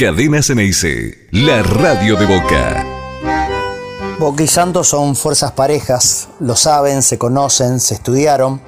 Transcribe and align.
Cadena 0.00 0.42
Ceneice, 0.42 1.28
la 1.30 1.62
radio 1.62 2.16
de 2.16 2.24
Boca. 2.24 2.86
Boca 4.18 4.42
y 4.42 4.46
Santos 4.46 4.88
son 4.88 5.14
fuerzas 5.14 5.52
parejas, 5.52 6.28
lo 6.40 6.56
saben, 6.56 7.02
se 7.02 7.18
conocen, 7.18 7.80
se 7.80 7.96
estudiaron. 7.96 8.62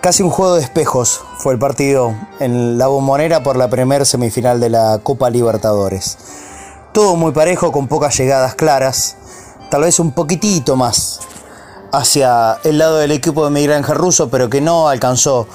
Casi 0.00 0.22
un 0.22 0.30
juego 0.30 0.54
de 0.54 0.62
espejos 0.62 1.20
fue 1.36 1.52
el 1.52 1.58
partido 1.58 2.14
en 2.40 2.78
la 2.78 2.86
bombonera 2.86 3.42
por 3.42 3.58
la 3.58 3.68
primer 3.68 4.06
semifinal 4.06 4.58
de 4.58 4.70
la 4.70 5.00
Copa 5.02 5.28
Libertadores. 5.28 6.16
Todo 6.94 7.16
muy 7.16 7.32
parejo, 7.32 7.70
con 7.70 7.86
pocas 7.86 8.16
llegadas 8.16 8.54
claras, 8.54 9.18
tal 9.70 9.82
vez 9.82 10.00
un 10.00 10.12
poquitito 10.12 10.76
más 10.76 11.20
hacia 11.92 12.56
el 12.64 12.78
lado 12.78 12.96
del 12.96 13.10
equipo 13.10 13.44
de 13.44 13.50
Miguel 13.50 13.74
Ángel 13.74 13.96
Russo, 13.96 14.30
pero 14.30 14.48
que 14.48 14.62
no 14.62 14.88
alcanzó 14.88 15.46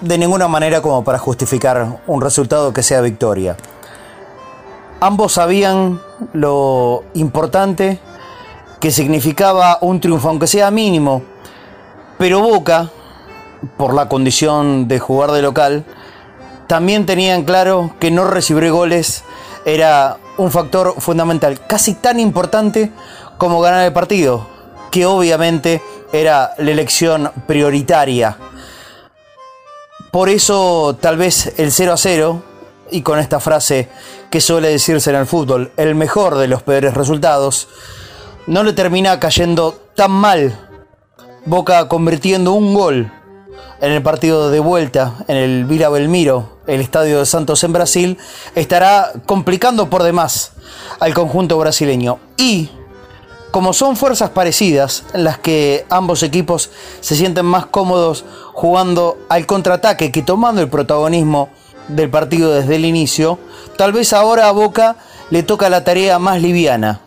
de 0.00 0.16
ninguna 0.18 0.46
manera 0.46 0.80
como 0.82 1.02
para 1.02 1.18
justificar 1.18 2.04
un 2.06 2.20
resultado 2.20 2.72
que 2.72 2.84
sea 2.84 3.00
victoria. 3.00 3.56
Ambos 5.00 5.32
sabían 5.32 5.98
lo 6.34 7.04
importante 7.14 7.98
que 8.80 8.90
significaba 8.90 9.78
un 9.80 9.98
triunfo, 9.98 10.28
aunque 10.28 10.46
sea 10.46 10.70
mínimo. 10.70 11.22
Pero 12.18 12.40
Boca, 12.40 12.90
por 13.78 13.94
la 13.94 14.08
condición 14.08 14.88
de 14.88 14.98
jugar 14.98 15.32
de 15.32 15.40
local, 15.40 15.84
también 16.66 17.06
tenían 17.06 17.44
claro 17.44 17.94
que 17.98 18.10
no 18.10 18.24
recibir 18.24 18.70
goles 18.70 19.24
era 19.64 20.18
un 20.36 20.50
factor 20.50 20.94
fundamental, 20.98 21.60
casi 21.66 21.94
tan 21.94 22.20
importante 22.20 22.92
como 23.38 23.60
ganar 23.60 23.86
el 23.86 23.92
partido, 23.92 24.46
que 24.90 25.06
obviamente 25.06 25.82
era 26.12 26.52
la 26.58 26.70
elección 26.70 27.30
prioritaria. 27.46 28.36
Por 30.10 30.28
eso 30.28 30.96
tal 31.00 31.16
vez 31.16 31.54
el 31.56 31.72
0 31.72 31.92
a 31.92 31.96
0 31.96 32.42
y 32.90 33.02
con 33.02 33.18
esta 33.18 33.40
frase 33.40 33.88
que 34.30 34.40
suele 34.40 34.68
decirse 34.68 35.10
en 35.10 35.16
el 35.16 35.26
fútbol, 35.26 35.72
el 35.76 35.94
mejor 35.94 36.36
de 36.36 36.48
los 36.48 36.62
peores 36.62 36.94
resultados, 36.94 37.68
no 38.46 38.62
le 38.62 38.72
termina 38.72 39.20
cayendo 39.20 39.78
tan 39.94 40.10
mal 40.10 40.70
Boca 41.46 41.88
convirtiendo 41.88 42.52
un 42.52 42.74
gol 42.74 43.10
en 43.80 43.92
el 43.92 44.02
partido 44.02 44.50
de 44.50 44.60
vuelta 44.60 45.14
en 45.26 45.38
el 45.38 45.64
Vila 45.64 45.88
Belmiro, 45.88 46.58
el 46.66 46.82
estadio 46.82 47.18
de 47.18 47.24
Santos 47.24 47.64
en 47.64 47.72
Brasil, 47.72 48.18
estará 48.54 49.10
complicando 49.24 49.88
por 49.88 50.02
demás 50.02 50.52
al 50.98 51.14
conjunto 51.14 51.56
brasileño. 51.56 52.18
Y 52.36 52.68
como 53.50 53.72
son 53.72 53.96
fuerzas 53.96 54.30
parecidas 54.30 55.04
en 55.14 55.24
las 55.24 55.38
que 55.38 55.86
ambos 55.88 56.22
equipos 56.22 56.70
se 57.00 57.16
sienten 57.16 57.46
más 57.46 57.64
cómodos 57.64 58.26
jugando 58.52 59.16
al 59.30 59.46
contraataque 59.46 60.12
que 60.12 60.22
tomando 60.22 60.60
el 60.60 60.68
protagonismo 60.68 61.48
del 61.94 62.10
partido 62.10 62.52
desde 62.52 62.76
el 62.76 62.84
inicio, 62.84 63.38
tal 63.76 63.92
vez 63.92 64.12
ahora 64.12 64.48
a 64.48 64.52
Boca 64.52 64.96
le 65.30 65.42
toca 65.42 65.68
la 65.68 65.84
tarea 65.84 66.18
más 66.18 66.40
liviana. 66.42 67.00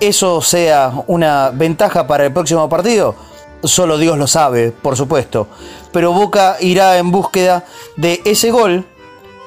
¿Eso 0.00 0.40
sea 0.40 0.92
una 1.06 1.50
ventaja 1.50 2.06
para 2.06 2.24
el 2.24 2.32
próximo 2.32 2.68
partido? 2.68 3.14
Solo 3.62 3.98
Dios 3.98 4.16
lo 4.16 4.26
sabe, 4.26 4.72
por 4.72 4.96
supuesto. 4.96 5.46
Pero 5.92 6.12
Boca 6.12 6.56
irá 6.60 6.96
en 6.96 7.10
búsqueda 7.10 7.64
de 7.96 8.22
ese 8.24 8.50
gol 8.50 8.86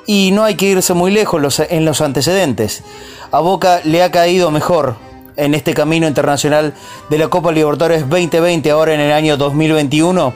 y 0.05 0.31
no 0.31 0.43
hay 0.43 0.55
que 0.55 0.67
irse 0.67 0.93
muy 0.93 1.11
lejos 1.11 1.59
en 1.59 1.85
los 1.85 2.01
antecedentes. 2.01 2.83
A 3.31 3.39
Boca 3.39 3.81
le 3.83 4.03
ha 4.03 4.11
caído 4.11 4.51
mejor 4.51 4.95
en 5.35 5.55
este 5.55 5.73
camino 5.73 6.07
internacional 6.07 6.73
de 7.09 7.17
la 7.17 7.29
Copa 7.29 7.51
Libertadores 7.51 8.07
2020, 8.07 8.69
ahora 8.69 8.93
en 8.93 8.99
el 8.99 9.11
año 9.11 9.37
2021, 9.37 10.33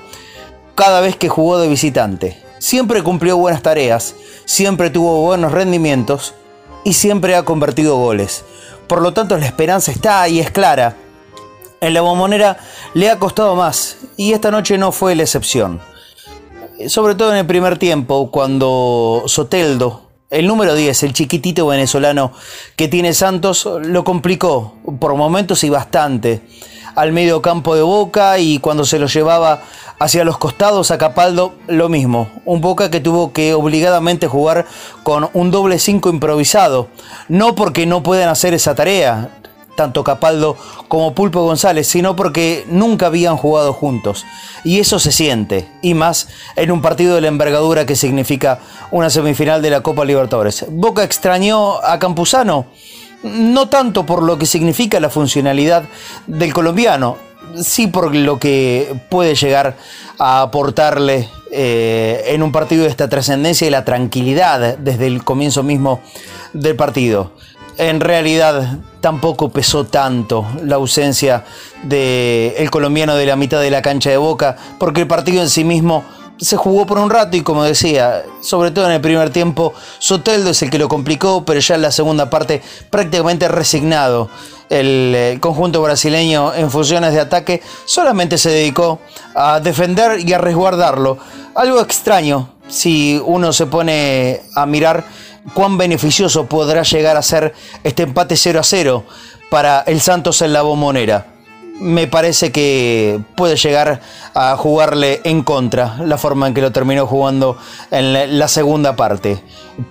cada 0.74 1.02
vez 1.02 1.16
que 1.16 1.30
jugó 1.30 1.60
de 1.60 1.68
visitante. 1.68 2.47
Siempre 2.60 3.04
cumplió 3.04 3.38
buenas 3.38 3.62
tareas, 3.62 4.16
siempre 4.46 4.90
tuvo 4.90 5.22
buenos 5.22 5.52
rendimientos 5.52 6.34
y 6.84 6.94
siempre 6.94 7.36
ha 7.36 7.44
convertido 7.44 7.98
goles. 7.98 8.44
Por 8.88 9.02
lo 9.02 9.14
tanto, 9.14 9.38
la 9.38 9.46
esperanza 9.46 9.92
está 9.92 10.22
ahí, 10.22 10.40
es 10.40 10.50
clara. 10.50 10.96
En 11.82 11.94
la 11.94 12.02
bombonera 12.02 12.58
le 12.94 13.10
ha 13.10 13.20
costado 13.20 13.56
más 13.56 13.98
y 14.18 14.34
esta 14.34 14.50
noche 14.50 14.78
no 14.78 14.92
fue 14.92 15.16
la 15.16 15.24
excepción. 15.24 15.80
Sobre 16.88 17.16
todo 17.16 17.32
en 17.32 17.38
el 17.38 17.46
primer 17.46 17.78
tiempo, 17.78 18.32
cuando 18.32 19.24
Soteldo, 19.28 20.10
el 20.30 20.48
número 20.48 20.74
10, 20.74 21.04
el 21.04 21.14
chiquitito 21.14 21.68
venezolano 21.68 22.32
que 22.76 22.88
tiene 22.88 23.14
Santos, 23.14 23.68
lo 23.84 24.04
complicó 24.04 24.76
por 25.00 25.16
momentos 25.16 25.64
y 25.64 25.70
bastante 25.70 26.42
al 26.98 27.14
medio 27.14 27.44
campo 27.44 27.76
de 27.76 27.84
Boca 27.84 28.40
y 28.40 28.58
cuando 28.58 28.84
se 28.84 28.98
lo 28.98 29.06
llevaba 29.06 29.62
hacia 30.00 30.24
los 30.24 30.40
costados 30.40 30.90
a 30.90 30.98
Capaldo 30.98 31.54
lo 31.68 31.90
mismo. 31.90 32.28
Un 32.44 32.60
Boca 32.60 32.90
que 32.90 33.00
tuvo 33.00 33.34
que 33.34 33.54
obligadamente 33.54 34.28
jugar 34.28 34.66
con 35.04 35.30
un 35.34 35.52
doble 35.52 35.78
5 35.78 36.10
improvisado. 36.10 36.88
No 37.30 37.54
porque 37.54 37.86
no 37.86 38.02
puedan 38.02 38.30
hacer 38.30 38.56
esa 38.56 38.74
tarea, 38.74 39.30
tanto 39.76 40.04
Capaldo 40.04 40.58
como 40.88 41.14
Pulpo 41.14 41.44
González, 41.44 41.88
sino 41.88 42.16
porque 42.16 42.66
nunca 42.68 43.06
habían 43.06 43.38
jugado 43.38 43.74
juntos. 43.74 44.26
Y 44.64 44.80
eso 44.80 44.98
se 44.98 45.12
siente, 45.12 45.70
y 45.84 45.94
más 45.94 46.28
en 46.56 46.72
un 46.72 46.82
partido 46.82 47.14
de 47.14 47.22
la 47.22 47.28
envergadura 47.28 47.86
que 47.86 47.96
significa 47.96 48.58
una 48.90 49.12
semifinal 49.12 49.62
de 49.62 49.70
la 49.70 49.82
Copa 49.82 50.04
Libertadores. 50.04 50.66
Boca 50.68 51.04
extrañó 51.04 51.78
a 51.84 52.00
Campuzano, 52.00 52.66
no 53.28 53.70
tanto 53.70 54.06
por 54.06 54.24
lo 54.24 54.38
que 54.38 54.46
significa 54.46 55.00
la 55.00 55.10
funcionalidad 55.10 55.84
del 56.28 56.54
colombiano, 56.54 57.18
sí 57.62 57.88
por 57.88 58.16
lo 58.16 58.40
que 58.40 58.94
puede 59.10 59.36
llegar 59.36 59.76
a 60.20 60.42
aportarle 60.42 61.30
eh, 61.52 62.24
en 62.28 62.44
un 62.44 62.52
partido 62.52 62.84
de 62.84 62.90
esta 62.90 63.08
trascendencia 63.08 63.68
y 63.68 63.70
la 63.70 63.86
tranquilidad 63.86 64.78
desde 64.78 65.08
el 65.08 65.24
comienzo 65.24 65.64
mismo 65.64 66.02
del 66.54 66.76
partido. 66.76 67.32
En 67.78 68.00
realidad 68.00 68.80
tampoco 69.02 69.50
pesó 69.50 69.86
tanto 69.86 70.46
la 70.64 70.76
ausencia 70.76 71.46
del 71.84 72.72
colombiano 72.72 73.16
de 73.16 73.28
la 73.28 73.36
mitad 73.36 73.62
de 73.62 73.70
la 73.70 73.84
cancha 73.84 74.10
de 74.10 74.18
Boca, 74.18 74.58
porque 74.80 75.02
el 75.02 75.08
partido 75.08 75.44
en 75.44 75.50
sí 75.50 75.64
mismo 75.64 76.04
se 76.40 76.58
jugó 76.58 76.86
por 76.86 77.00
un 77.00 77.10
rato 77.10 77.36
y 77.36 77.42
como 77.42 77.64
decía, 77.64 78.24
sobre 78.42 78.72
todo 78.72 78.86
en 78.86 78.94
el 78.94 79.02
primer 79.02 79.30
tiempo, 79.30 79.74
Soteldo 80.00 80.52
es 80.52 80.62
el 80.62 80.70
que 80.70 80.78
lo 80.78 80.88
complicó, 80.88 81.44
pero 81.46 81.60
ya 81.60 81.76
en 81.76 81.82
la 81.82 81.92
segunda 81.92 82.30
parte 82.30 82.62
prácticamente 82.90 83.48
resignado. 83.48 84.30
El 84.70 85.14
eh, 85.16 85.38
conjunto 85.40 85.82
brasileño 85.82 86.54
en 86.54 86.70
funciones 86.70 87.14
de 87.14 87.22
ataque 87.22 87.62
solamente 87.86 88.38
se 88.38 88.50
dedicó 88.50 89.00
a 89.34 89.60
defender 89.60 90.20
y 90.20 90.34
a 90.34 90.38
resguardarlo. 90.38 91.18
Algo 91.56 91.80
extraño 91.80 92.50
si 92.68 93.22
uno 93.26 93.54
se 93.54 93.66
pone 93.66 94.42
a 94.56 94.66
mirar 94.66 95.06
cuán 95.54 95.78
beneficioso 95.78 96.46
podrá 96.48 96.84
llegar 96.84 97.16
a 97.16 97.22
ser 97.22 97.54
este 97.84 98.04
empate 98.04 98.36
0 98.36 98.60
a 98.60 98.64
0 98.64 99.04
para 99.50 99.80
el 99.88 100.02
Santos 100.02 100.42
en 100.42 100.52
la 100.52 100.62
bombonera 100.64 101.37
me 101.80 102.08
parece 102.08 102.52
que 102.52 103.20
puede 103.36 103.56
llegar 103.56 104.02
a 104.34 104.56
jugarle 104.58 105.22
en 105.24 105.44
contra 105.44 105.98
la 106.04 106.18
forma 106.18 106.48
en 106.48 106.54
que 106.54 106.62
lo 106.62 106.72
terminó 106.72 107.06
jugando 107.08 107.58
en 107.92 108.40
la 108.40 108.48
segunda 108.48 108.96
parte. 108.96 109.42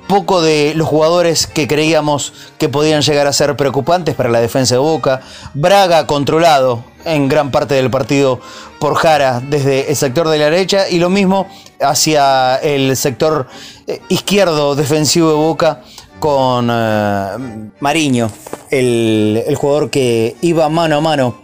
Poco 0.09 0.43
de 0.43 0.73
los 0.75 0.89
jugadores 0.89 1.47
que 1.47 1.69
creíamos 1.69 2.33
que 2.59 2.69
podían 2.69 3.03
llegar 3.03 3.27
a 3.27 3.33
ser 3.33 3.57
preocupantes 3.57 4.15
para 4.15 4.31
la 4.31 4.41
defensa 4.41 4.75
de 4.75 4.81
Boca. 4.81 5.21
Braga 5.55 6.07
controlado 6.07 6.85
en 7.05 7.29
gran 7.29 7.51
parte 7.51 7.75
del 7.75 7.91
partido 7.91 8.41
por 8.81 8.97
Jara 8.97 9.41
desde 9.41 9.89
el 9.89 9.97
sector 9.97 10.29
de 10.29 10.39
la 10.39 10.47
derecha 10.47 10.89
y 10.89 10.99
lo 10.99 11.09
mismo 11.09 11.47
hacia 11.81 12.57
el 12.57 12.97
sector 12.97 13.47
eh, 13.87 14.01
izquierdo 14.09 14.75
defensivo 14.75 15.29
de 15.29 15.37
Boca 15.37 15.83
con 16.19 16.69
eh, 16.73 17.71
Mariño, 17.79 18.31
el, 18.71 19.45
el 19.47 19.55
jugador 19.55 19.91
que 19.91 20.37
iba 20.41 20.69
mano 20.69 20.97
a 20.97 21.01
mano 21.01 21.37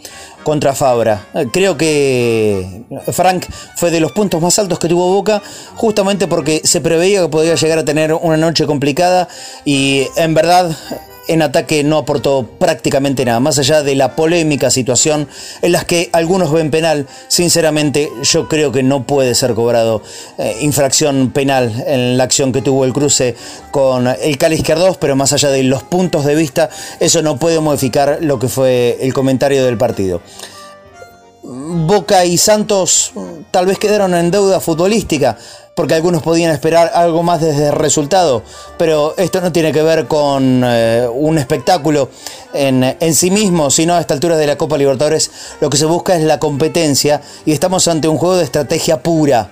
contra 0.42 0.75
Fabra. 0.75 1.26
Creo 1.53 1.76
que 1.76 2.82
Frank 3.12 3.47
fue 3.76 3.91
de 3.91 4.00
los 4.00 4.12
puntos 4.12 4.41
más 4.41 4.58
altos 4.58 4.78
que 4.78 4.88
tuvo 4.88 5.12
Boca, 5.12 5.42
justamente 5.76 6.26
porque 6.26 6.60
se 6.64 6.80
preveía 6.80 7.22
que 7.22 7.28
podía 7.28 7.54
llegar 7.54 7.78
a 7.78 7.84
tener 7.84 8.12
una 8.12 8.36
noche 8.36 8.66
complicada 8.66 9.28
y 9.64 10.06
en 10.16 10.34
verdad 10.34 10.76
en 11.28 11.42
ataque 11.42 11.84
no 11.84 11.98
aportó 11.98 12.48
prácticamente 12.58 13.24
nada, 13.24 13.40
más 13.40 13.58
allá 13.58 13.82
de 13.82 13.94
la 13.94 14.16
polémica 14.16 14.70
situación 14.70 15.28
en 15.62 15.72
las 15.72 15.84
que 15.84 16.10
algunos 16.12 16.52
ven 16.52 16.70
penal, 16.70 17.06
sinceramente 17.28 18.10
yo 18.22 18.48
creo 18.48 18.72
que 18.72 18.82
no 18.82 19.04
puede 19.04 19.34
ser 19.34 19.54
cobrado 19.54 20.02
eh, 20.38 20.56
infracción 20.60 21.30
penal 21.30 21.84
en 21.86 22.16
la 22.16 22.24
acción 22.24 22.52
que 22.52 22.62
tuvo 22.62 22.84
el 22.84 22.92
cruce 22.92 23.36
con 23.70 24.06
el 24.06 24.38
Cali 24.38 24.56
Izquierdos, 24.56 24.96
pero 24.96 25.16
más 25.16 25.32
allá 25.32 25.50
de 25.50 25.62
los 25.62 25.82
puntos 25.82 26.24
de 26.24 26.34
vista, 26.34 26.70
eso 27.00 27.22
no 27.22 27.36
puede 27.36 27.60
modificar 27.60 28.19
lo 28.20 28.38
que 28.38 28.48
fue 28.48 28.98
el 29.00 29.12
comentario 29.14 29.64
del 29.64 29.78
partido. 29.78 30.22
Boca 31.43 32.25
y 32.25 32.39
Santos 32.39 33.12
tal 33.50 33.67
vez 33.67 33.79
quedaron 33.79 34.15
en 34.15 34.31
deuda 34.31 34.61
futbolística, 34.61 35.37
porque 35.75 35.94
algunos 35.94 36.23
podían 36.23 36.53
esperar 36.53 36.93
algo 36.94 37.25
más 37.25 37.41
desde 37.41 37.69
el 37.69 37.73
resultado, 37.73 38.43
pero 38.79 39.15
esto 39.17 39.41
no 39.41 39.50
tiene 39.50 39.73
que 39.73 39.83
ver 39.83 40.06
con 40.06 40.62
eh, 40.65 41.09
un 41.12 41.39
espectáculo 41.39 42.11
en, 42.55 42.85
en, 42.85 43.15
sí 43.15 43.33
mismo, 43.33 43.71
sino 43.71 43.94
a 43.94 44.00
esta 44.00 44.15
altura 44.15 44.37
de 44.37 44.47
la 44.47 44.56
Copa 44.56 44.79
Libertadores 44.79 45.31
lo 45.61 45.69
que 45.69 45.79
se 45.79 45.87
busca 45.87 46.15
es 46.17 46.23
la 46.23 46.39
competencia 46.39 47.21
y 47.44 47.53
estamos 47.53 47.89
ante 47.89 48.06
un 48.06 48.19
juego 48.19 48.37
de 48.37 48.44
estrategia 48.44 49.03
pura. 49.03 49.50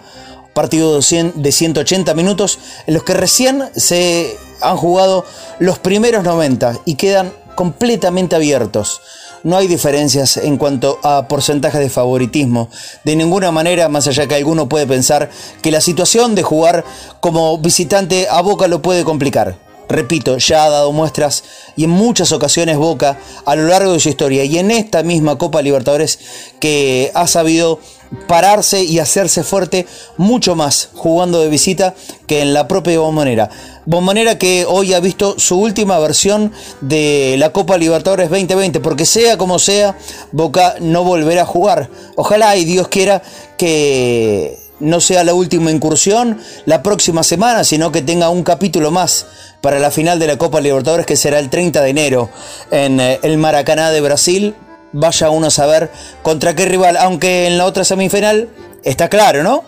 Partido 0.53 1.01
de 1.01 1.53
180 1.53 2.13
minutos 2.15 2.59
en 2.87 2.95
los 2.95 3.05
que 3.05 3.15
recién 3.15 3.71
se 3.75 4.37
han 4.61 4.77
jugado 4.77 5.25
los 5.59 5.79
primeros 5.79 6.25
90 6.25 6.81
y 6.85 6.97
quedan 6.97 7.33
completamente 7.55 8.37
abiertos. 8.37 9.01
No 9.43 9.57
hay 9.57 9.69
diferencias 9.69 10.37
en 10.37 10.59
cuanto 10.59 10.99
a 11.03 11.27
porcentajes 11.27 11.81
de 11.81 11.89
favoritismo. 11.89 12.69
De 13.05 13.17
ninguna 13.17 13.51
manera, 13.51 13.89
más 13.89 14.07
allá 14.07 14.27
que 14.27 14.35
alguno 14.35 14.69
puede 14.69 14.87
pensar 14.87 15.31
que 15.63 15.71
la 15.71 15.81
situación 15.81 16.35
de 16.35 16.43
jugar 16.43 16.85
como 17.21 17.57
visitante 17.59 18.29
a 18.29 18.43
Boca 18.43 18.69
lo 18.69 18.83
puede 18.83 19.03
complicar. 19.03 19.59
Repito, 19.89 20.39
ya 20.39 20.65
ha 20.65 20.71
dado 20.71 20.93
muestras 20.93 21.43
y 21.75 21.85
en 21.85 21.91
muchas 21.91 22.31
ocasiones 22.33 22.77
Boca 22.77 23.19
a 23.45 23.57
lo 23.57 23.67
largo 23.67 23.93
de 23.93 23.99
su 23.99 24.09
historia 24.09 24.45
y 24.45 24.59
en 24.59 24.71
esta 24.71 25.03
misma 25.03 25.37
Copa 25.37 25.63
Libertadores 25.63 26.21
que 26.61 27.11
ha 27.15 27.27
sabido 27.27 27.81
pararse 28.29 28.85
y 28.85 28.99
hacerse 28.99 29.43
fuerte 29.43 29.87
mucho 30.17 30.55
más 30.55 30.91
jugando 30.95 31.41
de 31.41 31.49
visita 31.49 31.95
que 32.27 32.41
en 32.41 32.55
la 32.55 32.69
propia 32.69 33.01
Bombonera. 33.01 33.51
Bombonera 33.91 34.39
que 34.39 34.67
hoy 34.69 34.95
ha 34.95 35.01
visto 35.01 35.35
su 35.37 35.59
última 35.59 35.99
versión 35.99 36.53
de 36.81 37.35
la 37.39 37.51
Copa 37.51 37.77
Libertadores 37.77 38.31
2020, 38.31 38.79
porque 38.79 39.05
sea 39.05 39.37
como 39.37 39.59
sea, 39.59 39.99
Boca 40.31 40.77
no 40.79 41.03
volverá 41.03 41.43
a 41.43 41.45
jugar. 41.45 41.91
Ojalá 42.15 42.57
y 42.57 42.65
Dios 42.65 42.87
quiera 42.87 43.21
que 43.59 44.57
no 44.79 45.01
sea 45.01 45.25
la 45.25 45.35
última 45.35 45.73
incursión 45.73 46.41
la 46.67 46.85
próxima 46.85 47.25
semana, 47.25 47.65
sino 47.65 47.91
que 47.91 48.01
tenga 48.01 48.31
un 48.31 48.45
capítulo 48.45 48.93
más 48.93 49.27
para 49.61 49.81
la 49.81 49.91
final 49.91 50.21
de 50.21 50.29
la 50.29 50.39
Copa 50.39 50.61
Libertadores 50.61 51.05
que 51.05 51.17
será 51.17 51.41
el 51.41 51.51
30 51.51 51.83
de 51.83 51.91
enero 51.91 52.31
en 52.71 53.01
eh, 53.01 53.19
el 53.25 53.39
Maracaná 53.39 53.91
de 53.91 54.01
Brasil 54.03 54.55
vaya 54.93 55.31
uno 55.31 55.49
a 55.49 55.51
saber 55.51 55.91
contra 56.23 56.55
qué 56.55 56.65
rival, 56.65 56.97
aunque 56.97 57.49
en 57.49 57.59
la 57.59 57.67
otra 57.67 57.83
semifinal 57.83 58.51
está 58.85 59.09
claro, 59.09 59.43
¿no? 59.43 59.65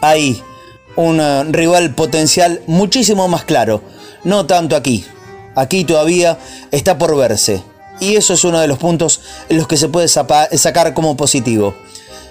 Hay 0.00 0.40
un 0.96 1.20
eh, 1.20 1.44
rival 1.50 1.94
potencial 1.94 2.62
muchísimo 2.66 3.28
más 3.28 3.44
claro, 3.44 3.82
no 4.24 4.46
tanto 4.46 4.76
aquí. 4.76 5.04
Aquí 5.54 5.84
todavía 5.84 6.38
está 6.70 6.98
por 6.98 7.16
verse. 7.16 7.62
Y 8.00 8.16
eso 8.16 8.34
es 8.34 8.44
uno 8.44 8.60
de 8.60 8.66
los 8.66 8.78
puntos 8.78 9.20
en 9.48 9.56
los 9.56 9.68
que 9.68 9.76
se 9.76 9.88
puede 9.88 10.08
sacar 10.08 10.94
como 10.94 11.16
positivo. 11.16 11.74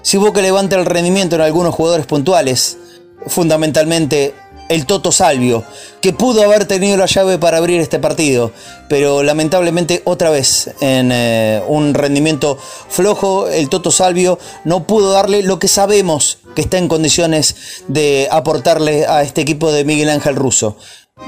Si 0.02 0.18
que 0.32 0.42
levanta 0.42 0.76
el 0.76 0.84
rendimiento 0.84 1.36
en 1.36 1.42
algunos 1.42 1.74
jugadores 1.74 2.06
puntuales, 2.06 2.76
fundamentalmente 3.26 4.34
el 4.68 4.86
Toto 4.86 5.12
Salvio, 5.12 5.64
que 6.00 6.12
pudo 6.12 6.42
haber 6.42 6.66
tenido 6.66 6.96
la 6.96 7.06
llave 7.06 7.38
para 7.38 7.58
abrir 7.58 7.80
este 7.80 7.98
partido, 7.98 8.52
pero 8.88 9.22
lamentablemente 9.22 10.02
otra 10.04 10.30
vez 10.30 10.70
en 10.80 11.10
eh, 11.12 11.62
un 11.68 11.94
rendimiento 11.94 12.58
flojo, 12.88 13.48
el 13.48 13.68
Toto 13.68 13.90
Salvio 13.90 14.38
no 14.64 14.86
pudo 14.86 15.12
darle 15.12 15.42
lo 15.42 15.58
que 15.58 15.68
sabemos 15.68 16.38
que 16.54 16.62
está 16.62 16.78
en 16.78 16.88
condiciones 16.88 17.84
de 17.88 18.28
aportarle 18.30 19.06
a 19.06 19.22
este 19.22 19.42
equipo 19.42 19.72
de 19.72 19.84
Miguel 19.84 20.10
Ángel 20.10 20.36
Russo. 20.36 20.76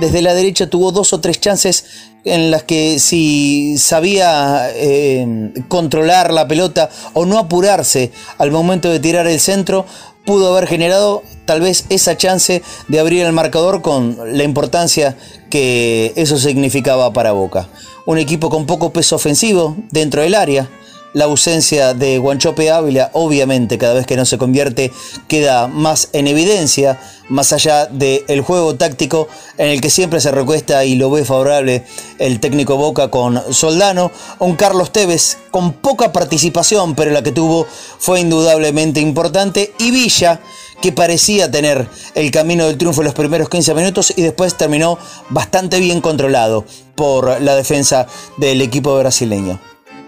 Desde 0.01 0.21
la 0.21 0.35
derecha 0.35 0.69
tuvo 0.69 0.91
dos 0.91 1.13
o 1.13 1.21
tres 1.21 1.41
chances 1.41 1.85
en 2.25 2.51
las 2.51 2.65
que 2.65 2.99
si 2.99 3.79
sabía 3.79 4.69
eh, 4.75 5.53
controlar 5.69 6.33
la 6.33 6.49
pelota 6.49 6.91
o 7.15 7.25
no 7.25 7.39
apurarse 7.39 8.11
al 8.39 8.51
momento 8.51 8.91
de 8.91 8.99
tirar 8.99 9.29
el 9.29 9.39
centro, 9.39 9.87
pudo 10.27 10.55
haber 10.55 10.69
generado 10.69 11.23
tal 11.47 11.63
vez 11.63 11.87
esa 11.89 12.17
chance 12.17 12.63
de 12.89 13.01
abrir 13.01 13.25
el 13.25 13.33
marcador 13.33 13.81
con 13.81 14.19
la 14.37 14.45
importancia 14.45 15.17
que 15.49 16.13
eso 16.17 16.37
significaba 16.37 17.13
para 17.13 17.33
Boca. 17.33 17.69
Un 18.05 18.19
equipo 18.19 18.51
con 18.51 18.67
poco 18.67 18.93
peso 18.93 19.17
ofensivo 19.17 19.77
dentro 19.91 20.21
del 20.21 20.35
área, 20.35 20.69
la 21.17 21.25
ausencia 21.25 21.95
de 21.95 22.19
Guanchope 22.19 22.71
Ávila, 22.71 23.09
obviamente, 23.15 23.79
cada 23.79 23.95
vez 23.95 24.05
que 24.05 24.17
no 24.17 24.27
se 24.27 24.37
convierte, 24.37 24.93
queda 25.29 25.67
más 25.67 26.11
en 26.13 26.29
evidencia, 26.29 27.01
más 27.31 27.55
allá 27.55 27.87
del 27.87 28.43
juego 28.43 28.75
táctico 28.75 29.27
en 29.57 29.69
el 29.69 29.81
que 29.81 29.89
siempre 29.89 30.21
se 30.21 30.31
recuesta 30.31 30.85
y 30.85 30.95
lo 30.95 31.11
ve 31.11 31.25
favorable 31.25 31.87
el 32.19 32.39
técnico 32.39 32.77
Boca 32.77 33.09
con 33.09 33.43
Soldano, 33.55 34.13
un 34.41 34.57
Carlos 34.57 34.93
Tevez 34.93 35.39
con 35.51 35.73
poca 35.73 36.13
participación, 36.13 36.95
pero 36.95 37.11
la 37.13 37.23
que 37.23 37.33
tuvo 37.33 37.67
fue 37.99 38.21
indudablemente 38.21 39.01
importante, 39.01 39.73
y 39.79 39.93
Villa, 39.93 40.43
que 40.83 40.93
parecía 40.93 41.51
tener 41.51 41.89
el 42.15 42.31
camino 42.31 42.67
del 42.67 42.77
triunfo 42.77 43.01
en 43.01 43.07
los 43.07 43.15
primeros 43.15 43.49
15 43.49 43.73
minutos 43.73 44.13
y 44.15 44.21
después 44.21 44.55
terminó 44.59 44.99
bastante 45.31 45.81
bien 45.81 46.03
controlado 46.03 46.67
por 46.95 47.41
la 47.41 47.57
defensa 47.57 48.07
del 48.37 48.61
equipo 48.61 48.99
brasileño 48.99 49.59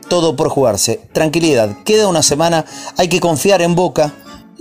todo 0.09 0.37
por 0.37 0.49
jugarse. 0.49 1.01
Tranquilidad, 1.13 1.77
queda 1.85 2.09
una 2.09 2.23
semana, 2.23 2.65
hay 2.97 3.09
que 3.09 3.21
confiar 3.21 3.63
en 3.63 3.75
Boca. 3.75 4.15